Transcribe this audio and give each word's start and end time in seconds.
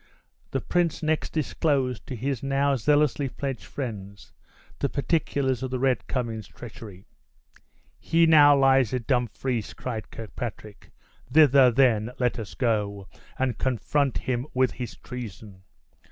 The 0.49 0.61
prince 0.61 1.03
next 1.03 1.31
disclosed 1.31 2.07
to 2.07 2.15
his 2.15 2.41
now 2.41 2.75
zealously 2.75 3.29
pledged 3.29 3.65
friends 3.65 4.31
the 4.79 4.89
particulars 4.89 5.61
of 5.61 5.69
the 5.69 5.77
Red 5.77 6.07
Cummin's 6.07 6.47
treachery. 6.47 7.05
"He 7.99 8.25
now 8.25 8.57
lies 8.57 8.95
at 8.95 9.05
Dumfries!" 9.05 9.75
cried 9.75 10.09
Kirkpatrick; 10.09 10.89
"thither, 11.31 11.69
then, 11.69 12.09
let 12.17 12.39
us 12.39 12.55
go, 12.55 13.07
and 13.37 13.59
confront 13.59 14.17
him 14.17 14.47
with 14.55 14.71
his 14.71 14.95
treason. 14.97 15.61